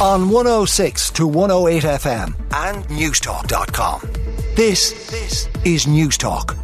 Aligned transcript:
on 0.00 0.30
106 0.30 1.10
to 1.10 1.26
108 1.26 1.82
FM 1.82 2.34
and 2.54 2.84
Newstalk.com. 2.84 4.00
This, 4.54 5.10
this 5.10 5.46
is 5.62 5.84
Newstalk. 5.84 6.56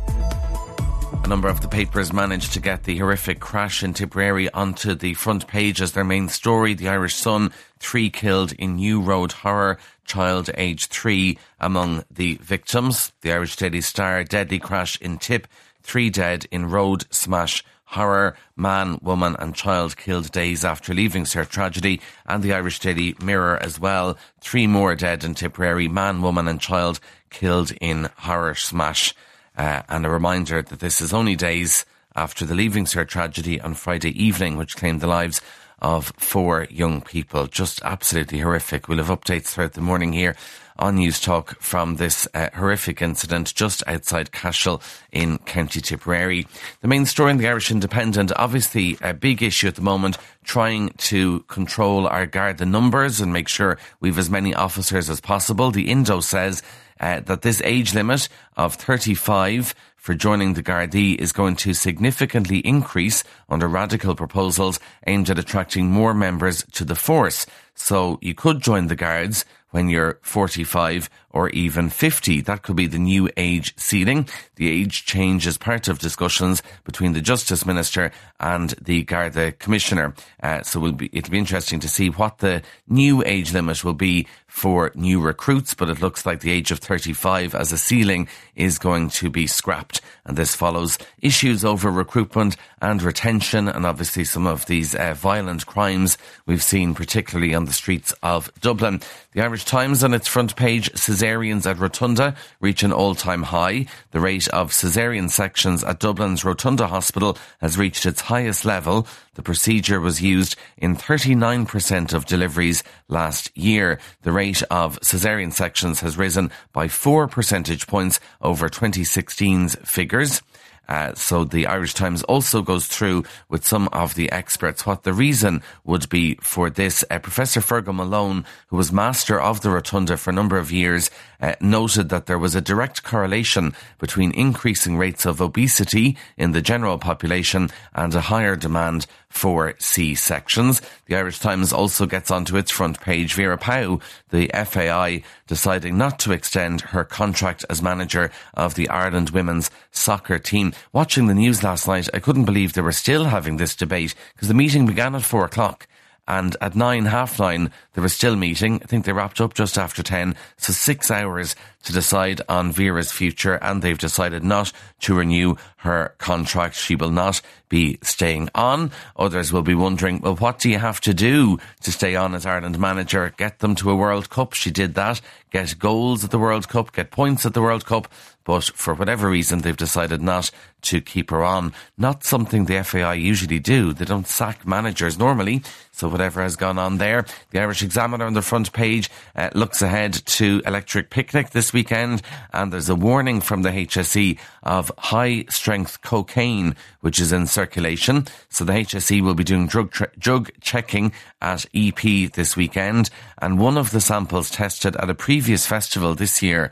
A 1.22 1.28
number 1.28 1.48
of 1.48 1.60
the 1.60 1.68
papers 1.68 2.14
managed 2.14 2.54
to 2.54 2.60
get 2.60 2.84
the 2.84 2.96
horrific 2.96 3.38
crash 3.38 3.82
in 3.82 3.92
Tipperary 3.92 4.50
onto 4.52 4.94
the 4.94 5.12
front 5.14 5.46
page 5.46 5.82
as 5.82 5.92
their 5.92 6.04
main 6.04 6.30
story. 6.30 6.72
The 6.72 6.88
Irish 6.88 7.14
Sun, 7.14 7.52
three 7.78 8.08
killed 8.08 8.52
in 8.52 8.76
New 8.76 9.02
Road 9.02 9.32
horror, 9.32 9.76
child 10.06 10.48
aged 10.54 10.90
three 10.90 11.36
among 11.60 12.04
the 12.10 12.36
victims. 12.36 13.12
The 13.20 13.32
Irish 13.32 13.56
Daily 13.56 13.82
Star, 13.82 14.24
deadly 14.24 14.58
crash 14.58 14.98
in 15.00 15.18
Tip, 15.18 15.46
three 15.82 16.08
dead 16.08 16.46
in 16.50 16.70
road 16.70 17.04
smash 17.10 17.62
horror, 17.86 18.36
man, 18.56 18.98
woman 19.02 19.36
and 19.38 19.54
child 19.54 19.96
killed 19.96 20.30
days 20.30 20.64
after 20.64 20.92
leaving 20.92 21.24
Cert 21.24 21.48
Tragedy, 21.48 22.00
and 22.26 22.42
the 22.42 22.52
Irish 22.52 22.78
Daily 22.78 23.16
Mirror 23.22 23.58
as 23.62 23.80
well. 23.80 24.18
Three 24.40 24.66
more 24.66 24.94
dead 24.94 25.24
in 25.24 25.34
Tipperary, 25.34 25.88
man, 25.88 26.20
woman 26.22 26.48
and 26.48 26.60
child 26.60 27.00
killed 27.30 27.72
in 27.80 28.10
horror 28.18 28.54
smash. 28.54 29.14
Uh, 29.56 29.82
and 29.88 30.04
a 30.04 30.10
reminder 30.10 30.60
that 30.62 30.80
this 30.80 31.00
is 31.00 31.12
only 31.12 31.34
days 31.34 31.86
after 32.14 32.44
the 32.44 32.54
Leaving 32.54 32.84
Cert 32.84 33.08
tragedy 33.08 33.60
on 33.60 33.74
Friday 33.74 34.10
evening, 34.22 34.56
which 34.56 34.76
claimed 34.76 35.00
the 35.00 35.06
lives 35.06 35.40
of 35.80 36.12
four 36.16 36.66
young 36.70 37.00
people. 37.00 37.46
Just 37.46 37.80
absolutely 37.82 38.40
horrific. 38.40 38.88
We'll 38.88 38.98
have 38.98 39.08
updates 39.08 39.46
throughout 39.46 39.74
the 39.74 39.80
morning 39.80 40.12
here 40.12 40.36
on 40.78 40.96
Newstalk 40.96 41.56
from 41.58 41.96
this 41.96 42.28
uh, 42.34 42.50
horrific 42.54 43.00
incident 43.00 43.54
just 43.54 43.82
outside 43.86 44.32
Cashel 44.32 44.82
in 45.10 45.38
County 45.38 45.80
Tipperary. 45.80 46.46
The 46.80 46.88
main 46.88 47.06
story 47.06 47.30
in 47.30 47.38
the 47.38 47.48
Irish 47.48 47.70
Independent, 47.70 48.32
obviously 48.36 48.98
a 49.00 49.14
big 49.14 49.42
issue 49.42 49.68
at 49.68 49.76
the 49.76 49.82
moment, 49.82 50.18
trying 50.44 50.90
to 50.98 51.40
control 51.42 52.06
our 52.06 52.26
Garda 52.26 52.66
numbers 52.66 53.20
and 53.20 53.32
make 53.32 53.48
sure 53.48 53.78
we've 54.00 54.18
as 54.18 54.30
many 54.30 54.54
officers 54.54 55.08
as 55.08 55.20
possible. 55.20 55.70
The 55.70 55.88
Indo 55.88 56.20
says 56.20 56.62
uh, 57.00 57.20
that 57.20 57.42
this 57.42 57.62
age 57.62 57.94
limit 57.94 58.28
of 58.56 58.74
35 58.74 59.74
for 60.06 60.14
joining 60.14 60.54
the 60.54 60.62
Gardaí 60.62 61.16
is 61.18 61.32
going 61.32 61.56
to 61.56 61.74
significantly 61.74 62.58
increase 62.58 63.24
under 63.48 63.66
radical 63.66 64.14
proposals 64.14 64.78
aimed 65.08 65.28
at 65.28 65.36
attracting 65.36 65.90
more 65.90 66.14
members 66.14 66.64
to 66.74 66.84
the 66.84 66.94
force. 66.94 67.44
So 67.74 68.20
you 68.22 68.32
could 68.32 68.62
join 68.62 68.86
the 68.86 68.94
Guards 68.94 69.44
when 69.76 69.90
you're 69.90 70.18
45 70.22 71.10
or 71.36 71.50
even 71.50 71.90
50. 71.90 72.40
That 72.40 72.62
could 72.62 72.76
be 72.76 72.86
the 72.86 72.98
new 72.98 73.28
age 73.36 73.74
ceiling. 73.76 74.26
The 74.54 74.70
age 74.70 75.04
change 75.04 75.46
is 75.46 75.58
part 75.58 75.86
of 75.86 75.98
discussions 75.98 76.62
between 76.84 77.12
the 77.12 77.20
Justice 77.20 77.66
Minister 77.66 78.10
and 78.40 78.70
the 78.80 79.02
Garda 79.02 79.52
Commissioner. 79.52 80.14
Uh, 80.42 80.62
so 80.62 80.80
we'll 80.80 80.92
be, 80.92 81.10
it'll 81.12 81.30
be 81.30 81.38
interesting 81.38 81.78
to 81.80 81.90
see 81.90 82.08
what 82.08 82.38
the 82.38 82.62
new 82.88 83.22
age 83.26 83.52
limit 83.52 83.84
will 83.84 83.92
be 83.92 84.26
for 84.46 84.90
new 84.94 85.20
recruits, 85.20 85.74
but 85.74 85.90
it 85.90 86.00
looks 86.00 86.24
like 86.24 86.40
the 86.40 86.50
age 86.50 86.70
of 86.70 86.78
35 86.78 87.54
as 87.54 87.70
a 87.70 87.76
ceiling 87.76 88.26
is 88.54 88.78
going 88.78 89.10
to 89.10 89.28
be 89.28 89.46
scrapped. 89.46 90.00
And 90.24 90.38
this 90.38 90.54
follows 90.54 90.96
issues 91.20 91.62
over 91.62 91.90
recruitment 91.90 92.56
and 92.80 93.02
retention 93.02 93.68
and 93.68 93.84
obviously 93.84 94.24
some 94.24 94.46
of 94.46 94.64
these 94.64 94.94
uh, 94.94 95.12
violent 95.12 95.66
crimes 95.66 96.16
we've 96.46 96.62
seen, 96.62 96.94
particularly 96.94 97.54
on 97.54 97.66
the 97.66 97.74
streets 97.74 98.14
of 98.22 98.50
Dublin. 98.62 99.02
The 99.32 99.42
Irish 99.42 99.65
Times 99.66 100.04
on 100.04 100.14
its 100.14 100.28
front 100.28 100.54
page 100.54 100.92
caesareans 100.92 101.66
at 101.66 101.80
Rotunda 101.80 102.36
reach 102.60 102.84
an 102.84 102.92
all-time 102.92 103.42
high. 103.42 103.86
The 104.12 104.20
rate 104.20 104.46
of 104.50 104.68
caesarean 104.68 105.28
sections 105.28 105.82
at 105.82 105.98
Dublin's 105.98 106.44
Rotunda 106.44 106.86
Hospital 106.86 107.36
has 107.60 107.76
reached 107.76 108.06
its 108.06 108.20
highest 108.20 108.64
level. 108.64 109.08
The 109.34 109.42
procedure 109.42 110.00
was 110.00 110.22
used 110.22 110.54
in 110.76 110.94
39% 110.94 112.14
of 112.14 112.26
deliveries 112.26 112.84
last 113.08 113.50
year. 113.58 113.98
The 114.22 114.30
rate 114.30 114.62
of 114.70 115.00
caesarean 115.00 115.50
sections 115.50 115.98
has 115.98 116.16
risen 116.16 116.52
by 116.72 116.86
four 116.86 117.26
percentage 117.26 117.88
points 117.88 118.20
over 118.40 118.68
2016's 118.68 119.74
figures. 119.84 120.42
Uh, 120.88 121.14
so 121.14 121.44
the 121.44 121.66
Irish 121.66 121.94
Times 121.94 122.22
also 122.24 122.62
goes 122.62 122.86
through 122.86 123.24
with 123.48 123.66
some 123.66 123.88
of 123.88 124.14
the 124.14 124.30
experts 124.30 124.86
what 124.86 125.02
the 125.02 125.12
reason 125.12 125.62
would 125.84 126.08
be 126.08 126.36
for 126.40 126.70
this. 126.70 127.04
Uh, 127.10 127.18
Professor 127.18 127.60
Fergal 127.60 127.94
Malone, 127.94 128.44
who 128.68 128.76
was 128.76 128.92
master 128.92 129.40
of 129.40 129.60
the 129.60 129.70
Rotunda 129.70 130.16
for 130.16 130.30
a 130.30 130.34
number 130.34 130.58
of 130.58 130.72
years, 130.72 131.10
uh, 131.40 131.54
noted 131.60 132.08
that 132.08 132.26
there 132.26 132.38
was 132.38 132.54
a 132.54 132.60
direct 132.60 133.02
correlation 133.02 133.74
between 133.98 134.32
increasing 134.32 134.96
rates 134.96 135.26
of 135.26 135.40
obesity 135.40 136.16
in 136.36 136.52
the 136.52 136.62
general 136.62 136.98
population 136.98 137.70
and 137.94 138.14
a 138.14 138.22
higher 138.22 138.56
demand 138.56 139.06
for 139.28 139.74
C-sections. 139.78 140.80
The 141.06 141.16
Irish 141.16 141.38
Times 141.38 141.72
also 141.72 142.04
gets 142.06 142.32
onto 142.32 142.56
its 142.56 142.72
front 142.72 143.00
page 143.00 143.34
Vera 143.34 143.56
Pauw, 143.56 144.02
the 144.30 144.50
FAI, 144.52 145.22
deciding 145.46 145.96
not 145.96 146.18
to 146.20 146.32
extend 146.32 146.80
her 146.80 147.04
contract 147.04 147.64
as 147.70 147.80
manager 147.80 148.32
of 148.54 148.74
the 148.74 148.88
Ireland 148.88 149.30
women's 149.30 149.70
soccer 149.92 150.40
team. 150.40 150.72
Watching 150.92 151.28
the 151.28 151.34
news 151.34 151.62
last 151.62 151.86
night, 151.86 152.08
I 152.12 152.18
couldn't 152.18 152.44
believe 152.44 152.72
they 152.72 152.80
were 152.80 152.90
still 152.90 153.26
having 153.26 153.56
this 153.56 153.76
debate 153.76 154.16
because 154.34 154.48
the 154.48 154.54
meeting 154.54 154.84
began 154.84 155.14
at 155.14 155.22
four 155.22 155.44
o'clock 155.44 155.86
and 156.28 156.56
at 156.60 156.74
nine, 156.74 157.06
half 157.06 157.38
nine, 157.38 157.70
they 157.94 158.02
were 158.02 158.08
still 158.08 158.34
meeting. 158.34 158.80
I 158.82 158.86
think 158.86 159.04
they 159.04 159.12
wrapped 159.12 159.40
up 159.40 159.54
just 159.54 159.78
after 159.78 160.02
10. 160.02 160.34
So 160.56 160.72
six 160.72 161.10
hours 161.10 161.54
to 161.84 161.92
decide 161.92 162.40
on 162.48 162.72
Vera's 162.72 163.12
future 163.12 163.54
and 163.62 163.80
they've 163.80 163.96
decided 163.96 164.42
not 164.42 164.72
to 165.00 165.14
renew 165.14 165.54
her 165.86 166.14
contract. 166.18 166.76
She 166.76 166.94
will 166.94 167.10
not 167.10 167.40
be 167.68 167.98
staying 168.02 168.48
on. 168.54 168.92
Others 169.16 169.52
will 169.52 169.62
be 169.62 169.74
wondering, 169.74 170.20
well, 170.20 170.36
what 170.36 170.58
do 170.58 170.70
you 170.70 170.78
have 170.78 171.00
to 171.00 171.14
do 171.14 171.58
to 171.82 171.90
stay 171.90 172.14
on 172.14 172.34
as 172.34 172.46
Ireland 172.46 172.78
manager? 172.78 173.32
Get 173.36 173.58
them 173.58 173.74
to 173.76 173.90
a 173.90 173.96
World 173.96 174.30
Cup. 174.30 174.52
She 174.52 174.70
did 174.70 174.94
that. 174.94 175.20
Get 175.50 175.78
goals 175.78 176.22
at 176.24 176.30
the 176.30 176.38
World 176.38 176.68
Cup, 176.68 176.92
get 176.92 177.10
points 177.10 177.46
at 177.46 177.54
the 177.54 177.62
World 177.62 177.86
Cup. 177.86 178.08
But 178.44 178.64
for 178.64 178.94
whatever 178.94 179.28
reason, 179.28 179.62
they've 179.62 179.76
decided 179.76 180.20
not 180.20 180.50
to 180.82 181.00
keep 181.00 181.30
her 181.30 181.42
on. 181.42 181.72
Not 181.98 182.22
something 182.22 182.66
the 182.66 182.84
FAI 182.84 183.14
usually 183.14 183.58
do. 183.58 183.92
They 183.92 184.04
don't 184.04 184.28
sack 184.28 184.66
managers 184.66 185.18
normally. 185.18 185.62
So 185.90 186.08
whatever 186.08 186.42
has 186.42 186.54
gone 186.54 186.78
on 186.78 186.98
there. 186.98 187.24
The 187.50 187.60
Irish 187.60 187.82
Examiner 187.82 188.24
on 188.24 188.34
the 188.34 188.42
front 188.42 188.72
page 188.72 189.10
uh, 189.34 189.50
looks 189.54 189.82
ahead 189.82 190.12
to 190.12 190.62
Electric 190.64 191.10
Picnic 191.10 191.50
this 191.50 191.72
weekend. 191.72 192.22
And 192.52 192.72
there's 192.72 192.88
a 192.88 192.94
warning 192.94 193.40
from 193.40 193.62
the 193.62 193.70
HSE 193.70 194.38
of 194.62 194.92
high 194.98 195.46
strength 195.48 195.75
cocaine, 195.84 196.74
which 197.00 197.20
is 197.20 197.32
in 197.32 197.46
circulation. 197.46 198.26
So 198.48 198.64
the 198.64 198.72
HSE 198.72 199.22
will 199.22 199.34
be 199.34 199.44
doing 199.44 199.66
drug, 199.66 199.92
drug 200.18 200.50
checking 200.60 201.12
at 201.40 201.66
EP 201.74 202.32
this 202.32 202.56
weekend. 202.56 203.10
And 203.38 203.58
one 203.58 203.76
of 203.76 203.90
the 203.90 204.00
samples 204.00 204.50
tested 204.50 204.96
at 204.96 205.10
a 205.10 205.14
previous 205.14 205.66
festival 205.66 206.14
this 206.14 206.42
year 206.42 206.70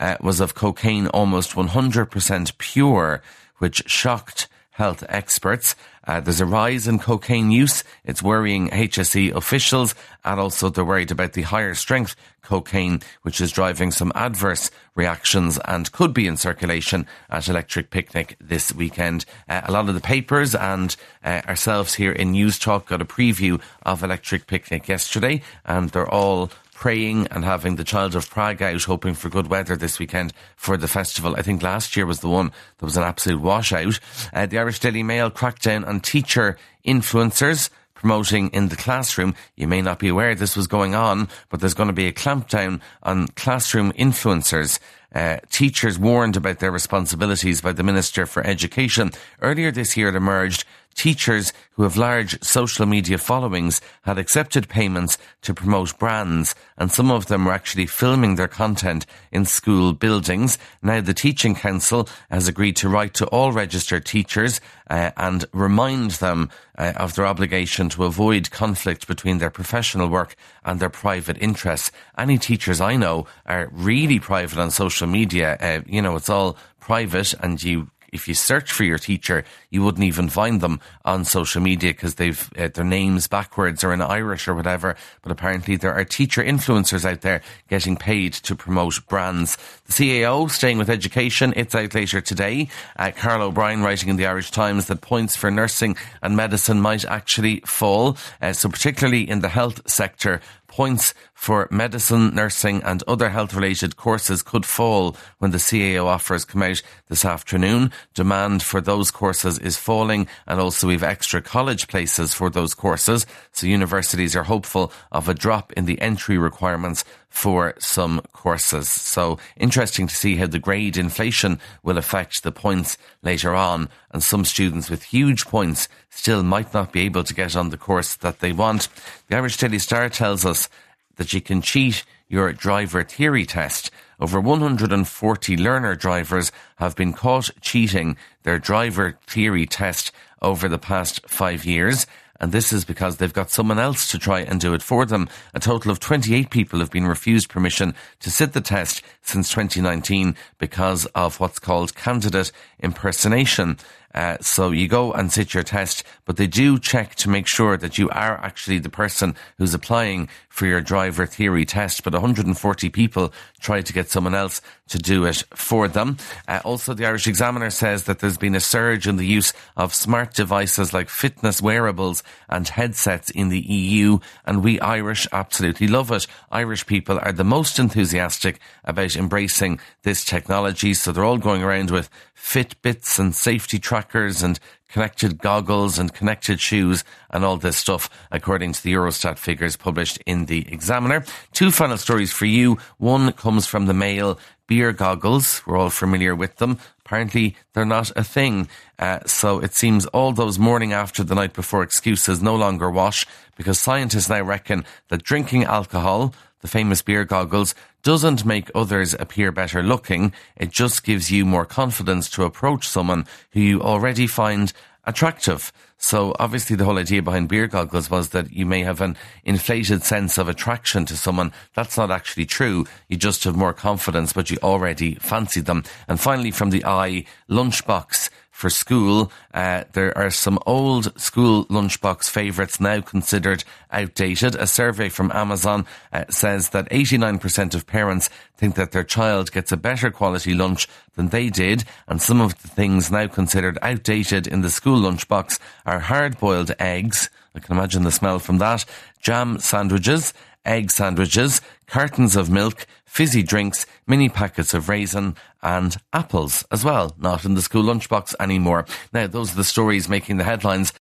uh, 0.00 0.16
was 0.20 0.40
of 0.40 0.54
cocaine 0.54 1.08
almost 1.08 1.52
100% 1.52 2.58
pure, 2.58 3.22
which 3.58 3.82
shocked 3.86 4.48
health 4.70 5.04
experts. 5.08 5.74
Uh, 6.06 6.20
there's 6.20 6.40
a 6.40 6.46
rise 6.46 6.86
in 6.86 6.98
cocaine 6.98 7.50
use. 7.50 7.82
It's 8.04 8.22
worrying 8.22 8.70
HSE 8.70 9.34
officials, 9.34 9.94
and 10.24 10.38
also 10.38 10.68
they're 10.68 10.84
worried 10.84 11.10
about 11.10 11.32
the 11.32 11.42
higher 11.42 11.74
strength 11.74 12.14
cocaine, 12.42 13.00
which 13.22 13.40
is 13.40 13.50
driving 13.50 13.90
some 13.90 14.12
adverse 14.14 14.70
reactions 14.94 15.58
and 15.64 15.90
could 15.90 16.14
be 16.14 16.26
in 16.26 16.36
circulation 16.36 17.06
at 17.28 17.48
Electric 17.48 17.90
Picnic 17.90 18.36
this 18.40 18.72
weekend. 18.72 19.24
Uh, 19.48 19.62
a 19.64 19.72
lot 19.72 19.88
of 19.88 19.94
the 19.94 20.00
papers 20.00 20.54
and 20.54 20.94
uh, 21.24 21.42
ourselves 21.48 21.94
here 21.94 22.12
in 22.12 22.32
Newstalk 22.32 22.86
got 22.86 23.02
a 23.02 23.04
preview 23.04 23.60
of 23.82 24.04
Electric 24.04 24.46
Picnic 24.46 24.88
yesterday, 24.88 25.42
and 25.64 25.90
they're 25.90 26.08
all 26.08 26.50
praying 26.76 27.26
and 27.28 27.42
having 27.42 27.76
the 27.76 27.84
Child 27.84 28.14
of 28.14 28.28
Prague 28.28 28.60
out, 28.60 28.82
hoping 28.84 29.14
for 29.14 29.30
good 29.30 29.48
weather 29.48 29.76
this 29.76 29.98
weekend 29.98 30.34
for 30.56 30.76
the 30.76 30.86
festival. 30.86 31.34
I 31.34 31.42
think 31.42 31.62
last 31.62 31.96
year 31.96 32.04
was 32.04 32.20
the 32.20 32.28
one 32.28 32.52
that 32.78 32.84
was 32.84 32.98
an 32.98 33.02
absolute 33.02 33.40
washout. 33.40 33.98
Uh, 34.32 34.44
the 34.44 34.58
Irish 34.58 34.78
Daily 34.78 35.02
Mail 35.02 35.30
cracked 35.30 35.62
down 35.62 35.84
on 35.84 36.00
teacher 36.00 36.58
influencers 36.86 37.70
promoting 37.94 38.50
in 38.50 38.68
the 38.68 38.76
classroom. 38.76 39.34
You 39.56 39.66
may 39.66 39.80
not 39.80 39.98
be 39.98 40.08
aware 40.08 40.34
this 40.34 40.54
was 40.54 40.66
going 40.66 40.94
on, 40.94 41.28
but 41.48 41.60
there's 41.60 41.72
going 41.72 41.88
to 41.88 41.94
be 41.94 42.08
a 42.08 42.12
clampdown 42.12 42.82
on 43.02 43.28
classroom 43.28 43.92
influencers. 43.94 44.78
Uh, 45.14 45.38
teachers 45.50 45.98
warned 45.98 46.36
about 46.36 46.58
their 46.58 46.70
responsibilities 46.70 47.62
by 47.62 47.72
the 47.72 47.82
Minister 47.82 48.26
for 48.26 48.46
Education. 48.46 49.12
Earlier 49.40 49.70
this 49.70 49.96
year, 49.96 50.10
it 50.10 50.14
emerged 50.14 50.66
teachers 50.96 51.52
who 51.72 51.82
have 51.82 51.96
large 51.96 52.42
social 52.42 52.86
media 52.86 53.18
followings 53.18 53.80
had 54.02 54.18
accepted 54.18 54.68
payments 54.68 55.18
to 55.42 55.54
promote 55.54 55.98
brands, 55.98 56.54
and 56.78 56.90
some 56.90 57.10
of 57.10 57.26
them 57.26 57.44
were 57.44 57.52
actually 57.52 57.86
filming 57.86 58.34
their 58.34 58.48
content 58.48 59.04
in 59.30 59.44
school 59.44 59.92
buildings. 59.92 60.58
Now, 60.82 61.00
the 61.02 61.14
Teaching 61.14 61.54
Council 61.54 62.08
has 62.30 62.48
agreed 62.48 62.76
to 62.76 62.88
write 62.88 63.14
to 63.14 63.26
all 63.26 63.52
registered 63.52 64.06
teachers 64.06 64.60
uh, 64.88 65.10
and 65.16 65.44
remind 65.52 66.12
them 66.12 66.50
uh, 66.78 66.92
of 66.96 67.14
their 67.14 67.26
obligation 67.26 67.88
to 67.90 68.04
avoid 68.04 68.50
conflict 68.50 69.06
between 69.06 69.38
their 69.38 69.50
professional 69.50 70.08
work 70.08 70.34
and 70.64 70.80
their 70.80 70.90
private 70.90 71.36
interests. 71.40 71.92
Any 72.16 72.38
teachers 72.38 72.80
I 72.80 72.96
know 72.96 73.26
are 73.44 73.68
really 73.72 74.18
private 74.18 74.58
on 74.58 74.70
social 74.70 75.06
media. 75.06 75.56
Uh, 75.60 75.80
you 75.86 76.00
know, 76.00 76.16
it's 76.16 76.30
all 76.30 76.56
private 76.80 77.34
and 77.40 77.62
you 77.62 77.90
if 78.12 78.28
you 78.28 78.34
search 78.34 78.72
for 78.72 78.84
your 78.84 78.98
teacher, 78.98 79.44
you 79.70 79.82
wouldn't 79.82 80.04
even 80.04 80.28
find 80.28 80.60
them 80.60 80.80
on 81.04 81.24
social 81.24 81.60
media 81.60 81.92
because 81.92 82.14
they've 82.14 82.50
uh, 82.58 82.68
their 82.68 82.84
names 82.84 83.26
backwards 83.26 83.84
or 83.84 83.92
in 83.92 84.00
Irish 84.00 84.48
or 84.48 84.54
whatever. 84.54 84.96
But 85.22 85.32
apparently 85.32 85.76
there 85.76 85.94
are 85.94 86.04
teacher 86.04 86.42
influencers 86.42 87.04
out 87.04 87.20
there 87.20 87.42
getting 87.68 87.96
paid 87.96 88.32
to 88.34 88.54
promote 88.54 89.06
brands. 89.08 89.56
The 89.86 89.92
CAO 89.92 90.50
staying 90.50 90.78
with 90.78 90.90
education. 90.90 91.52
It's 91.56 91.74
out 91.74 91.94
later 91.94 92.20
today. 92.20 92.68
Uh, 92.96 93.12
Carl 93.14 93.42
O'Brien 93.42 93.82
writing 93.82 94.08
in 94.08 94.16
the 94.16 94.26
Irish 94.26 94.50
Times 94.50 94.86
that 94.86 95.00
points 95.00 95.36
for 95.36 95.50
nursing 95.50 95.96
and 96.22 96.36
medicine 96.36 96.80
might 96.80 97.04
actually 97.04 97.60
fall. 97.60 98.16
Uh, 98.40 98.52
so 98.52 98.68
particularly 98.68 99.28
in 99.28 99.40
the 99.40 99.48
health 99.48 99.88
sector, 99.88 100.40
points 100.76 101.14
for 101.32 101.66
medicine, 101.70 102.34
nursing 102.34 102.82
and 102.82 103.02
other 103.08 103.30
health 103.30 103.54
related 103.54 103.96
courses 103.96 104.42
could 104.42 104.66
fall 104.66 105.16
when 105.38 105.50
the 105.50 105.56
CAO 105.56 106.04
offers 106.04 106.44
come 106.44 106.62
out 106.62 106.82
this 107.08 107.24
afternoon. 107.24 107.90
Demand 108.12 108.62
for 108.62 108.82
those 108.82 109.10
courses 109.10 109.58
is 109.58 109.78
falling 109.78 110.28
and 110.46 110.60
also 110.60 110.86
we've 110.86 111.02
extra 111.02 111.40
college 111.40 111.88
places 111.88 112.34
for 112.34 112.50
those 112.50 112.74
courses. 112.74 113.24
So 113.52 113.66
universities 113.66 114.36
are 114.36 114.42
hopeful 114.42 114.92
of 115.10 115.30
a 115.30 115.34
drop 115.34 115.72
in 115.72 115.86
the 115.86 115.98
entry 115.98 116.36
requirements 116.36 117.06
for 117.28 117.74
some 117.78 118.22
courses. 118.32 118.88
So 118.88 119.38
interesting 119.56 120.06
to 120.06 120.14
see 120.14 120.36
how 120.36 120.46
the 120.46 120.58
grade 120.58 120.96
inflation 120.96 121.60
will 121.82 121.98
affect 121.98 122.42
the 122.42 122.52
points 122.52 122.96
later 123.22 123.54
on. 123.54 123.88
And 124.10 124.22
some 124.22 124.44
students 124.44 124.88
with 124.88 125.02
huge 125.02 125.44
points 125.44 125.88
still 126.08 126.42
might 126.42 126.72
not 126.72 126.92
be 126.92 127.02
able 127.02 127.24
to 127.24 127.34
get 127.34 127.54
on 127.54 127.70
the 127.70 127.76
course 127.76 128.16
that 128.16 128.40
they 128.40 128.52
want. 128.52 128.88
The 129.28 129.36
Irish 129.36 129.58
Daily 129.58 129.78
Star 129.78 130.08
tells 130.08 130.46
us 130.46 130.68
that 131.16 131.32
you 131.32 131.40
can 131.40 131.60
cheat 131.60 132.04
your 132.28 132.52
driver 132.52 133.04
theory 133.04 133.46
test. 133.46 133.90
Over 134.18 134.40
140 134.40 135.56
learner 135.56 135.94
drivers 135.94 136.50
have 136.76 136.96
been 136.96 137.12
caught 137.12 137.50
cheating 137.60 138.16
their 138.44 138.58
driver 138.58 139.18
theory 139.26 139.66
test 139.66 140.10
over 140.40 140.68
the 140.68 140.78
past 140.78 141.28
five 141.28 141.64
years. 141.64 142.06
And 142.40 142.52
this 142.52 142.72
is 142.72 142.84
because 142.84 143.16
they've 143.16 143.32
got 143.32 143.50
someone 143.50 143.78
else 143.78 144.10
to 144.10 144.18
try 144.18 144.40
and 144.40 144.60
do 144.60 144.74
it 144.74 144.82
for 144.82 145.06
them. 145.06 145.28
A 145.54 145.60
total 145.60 145.90
of 145.90 146.00
28 146.00 146.50
people 146.50 146.80
have 146.80 146.90
been 146.90 147.06
refused 147.06 147.48
permission 147.48 147.94
to 148.20 148.30
sit 148.30 148.52
the 148.52 148.60
test 148.60 149.02
since 149.22 149.50
2019 149.50 150.36
because 150.58 151.06
of 151.14 151.40
what's 151.40 151.58
called 151.58 151.94
candidate 151.94 152.52
impersonation. 152.78 153.78
Uh, 154.14 154.38
so 154.40 154.70
you 154.70 154.88
go 154.88 155.12
and 155.12 155.30
sit 155.30 155.52
your 155.52 155.62
test, 155.62 156.02
but 156.24 156.38
they 156.38 156.46
do 156.46 156.78
check 156.78 157.14
to 157.16 157.28
make 157.28 157.46
sure 157.46 157.76
that 157.76 157.98
you 157.98 158.08
are 158.08 158.38
actually 158.38 158.78
the 158.78 158.88
person 158.88 159.34
who's 159.58 159.74
applying 159.74 160.28
for 160.48 160.64
your 160.66 160.80
driver 160.80 161.26
theory 161.26 161.66
test. 161.66 162.02
But 162.02 162.14
140 162.14 162.88
people 162.88 163.32
tried 163.60 163.84
to 163.86 163.92
get 163.92 164.08
someone 164.08 164.34
else 164.34 164.62
to 164.88 164.98
do 164.98 165.26
it 165.26 165.42
for 165.54 165.86
them. 165.86 166.16
Uh, 166.48 166.60
also, 166.64 166.94
the 166.94 167.04
Irish 167.04 167.26
Examiner 167.26 167.68
says 167.68 168.04
that 168.04 168.20
there's 168.20 168.38
been 168.38 168.54
a 168.54 168.60
surge 168.60 169.06
in 169.06 169.16
the 169.16 169.26
use 169.26 169.52
of 169.76 169.92
smart 169.92 170.32
devices 170.32 170.94
like 170.94 171.10
fitness 171.10 171.60
wearables 171.60 172.22
and 172.48 172.66
headsets 172.68 173.28
in 173.30 173.50
the 173.50 173.60
EU, 173.60 174.18
and 174.46 174.64
we 174.64 174.80
Irish 174.80 175.26
absolutely 175.32 175.88
love 175.88 176.10
it. 176.10 176.26
Irish 176.50 176.86
people 176.86 177.18
are 177.20 177.32
the 177.32 177.44
most 177.44 177.78
enthusiastic 177.78 178.60
about 178.84 179.16
embracing 179.16 179.78
this 180.04 180.24
technology, 180.24 180.94
so 180.94 181.12
they're 181.12 181.24
all 181.24 181.38
going 181.38 181.62
around 181.62 181.90
with 181.90 182.08
Fitbits 182.36 183.18
and 183.18 183.34
safety 183.34 183.78
trackers 183.78 183.95
and 184.42 184.58
connected 184.88 185.38
goggles 185.38 185.98
and 185.98 186.12
connected 186.12 186.60
shoes 186.60 187.04
and 187.30 187.44
all 187.44 187.56
this 187.56 187.76
stuff, 187.76 188.08
according 188.30 188.72
to 188.72 188.82
the 188.82 188.92
Eurostat 188.92 189.38
figures 189.38 189.76
published 189.76 190.18
in 190.26 190.46
the 190.46 190.66
Examiner. 190.72 191.24
Two 191.52 191.70
final 191.70 191.96
stories 191.96 192.32
for 192.32 192.46
you. 192.46 192.78
One 192.98 193.32
comes 193.32 193.66
from 193.66 193.86
the 193.86 193.94
Mail. 193.94 194.38
Beer 194.68 194.92
goggles, 194.92 195.62
we're 195.64 195.76
all 195.76 195.90
familiar 195.90 196.34
with 196.34 196.56
them. 196.56 196.78
Apparently, 197.04 197.54
they're 197.72 197.84
not 197.84 198.10
a 198.16 198.24
thing. 198.24 198.68
Uh, 198.98 199.20
so 199.24 199.60
it 199.60 199.74
seems 199.74 200.06
all 200.06 200.32
those 200.32 200.58
morning 200.58 200.92
after 200.92 201.22
the 201.22 201.36
night 201.36 201.52
before 201.52 201.84
excuses 201.84 202.42
no 202.42 202.56
longer 202.56 202.90
wash 202.90 203.26
because 203.56 203.78
scientists 203.78 204.28
now 204.28 204.42
reckon 204.42 204.84
that 205.08 205.22
drinking 205.22 205.62
alcohol, 205.64 206.34
the 206.62 206.68
famous 206.68 207.00
beer 207.00 207.24
goggles, 207.24 207.76
doesn't 208.06 208.44
make 208.44 208.70
others 208.72 209.16
appear 209.18 209.50
better 209.50 209.82
looking. 209.82 210.32
It 210.56 210.70
just 210.70 211.02
gives 211.02 211.32
you 211.32 211.44
more 211.44 211.66
confidence 211.66 212.30
to 212.30 212.44
approach 212.44 212.86
someone 212.86 213.26
who 213.50 213.58
you 213.58 213.82
already 213.82 214.28
find 214.28 214.72
attractive. 215.02 215.72
So 215.98 216.32
obviously 216.38 216.76
the 216.76 216.84
whole 216.84 216.98
idea 216.98 217.20
behind 217.20 217.48
beer 217.48 217.66
goggles 217.66 218.08
was 218.08 218.28
that 218.28 218.52
you 218.52 218.64
may 218.64 218.84
have 218.84 219.00
an 219.00 219.16
inflated 219.42 220.04
sense 220.04 220.38
of 220.38 220.48
attraction 220.48 221.04
to 221.06 221.16
someone. 221.16 221.50
That's 221.74 221.96
not 221.96 222.12
actually 222.12 222.46
true. 222.46 222.86
You 223.08 223.16
just 223.16 223.42
have 223.42 223.56
more 223.56 223.72
confidence, 223.72 224.32
but 224.32 224.50
you 224.50 224.58
already 224.62 225.16
fancied 225.16 225.64
them. 225.64 225.82
And 226.06 226.20
finally 226.20 226.52
from 226.52 226.70
the 226.70 226.84
eye, 226.84 227.24
lunchbox 227.50 228.25
for 228.56 228.70
school. 228.70 229.30
Uh, 229.52 229.84
there 229.92 230.16
are 230.16 230.30
some 230.30 230.58
old 230.64 231.20
school 231.20 231.66
lunchbox 231.66 232.30
favourites 232.30 232.80
now 232.80 233.02
considered 233.02 233.62
outdated. 233.92 234.54
A 234.54 234.66
survey 234.66 235.10
from 235.10 235.30
Amazon 235.34 235.84
uh, 236.10 236.24
says 236.30 236.70
that 236.70 236.88
89% 236.88 237.74
of 237.74 237.86
parents 237.86 238.30
think 238.56 238.74
that 238.76 238.92
their 238.92 239.04
child 239.04 239.52
gets 239.52 239.72
a 239.72 239.76
better 239.76 240.10
quality 240.10 240.54
lunch 240.54 240.88
than 241.16 241.28
they 241.28 241.50
did, 241.50 241.84
and 242.08 242.22
some 242.22 242.40
of 242.40 242.60
the 242.62 242.68
things 242.68 243.10
now 243.10 243.26
considered 243.26 243.78
outdated 243.82 244.46
in 244.46 244.62
the 244.62 244.70
school 244.70 245.00
lunchbox 245.00 245.58
are 245.84 246.00
hard 246.00 246.38
boiled 246.38 246.72
eggs. 246.78 247.28
I 247.54 247.58
can 247.58 247.76
imagine 247.76 248.04
the 248.04 248.10
smell 248.10 248.38
from 248.38 248.56
that. 248.58 248.86
Jam 249.20 249.58
sandwiches, 249.58 250.32
egg 250.66 250.90
sandwiches, 250.90 251.60
cartons 251.86 252.36
of 252.36 252.50
milk, 252.50 252.86
fizzy 253.04 253.42
drinks, 253.42 253.86
mini 254.06 254.28
packets 254.28 254.74
of 254.74 254.88
raisin, 254.88 255.36
and 255.62 255.96
apples 256.12 256.66
as 256.70 256.84
well. 256.84 257.14
Not 257.18 257.44
in 257.44 257.54
the 257.54 257.62
school 257.62 257.84
lunchbox 257.84 258.34
anymore. 258.38 258.84
Now, 259.12 259.26
those 259.26 259.52
are 259.52 259.56
the 259.56 259.64
stories 259.64 260.08
making 260.08 260.36
the 260.36 260.44
headlines. 260.44 260.92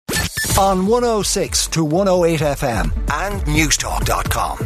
On 0.58 0.86
106 0.86 1.66
to 1.68 1.84
108 1.84 2.40
FM 2.40 2.84
and 3.12 3.42
Newstalk.com. 3.42 4.58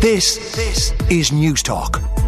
This, 0.00 0.54
this 0.54 0.92
is 1.10 1.30
Newstalk. 1.30 2.21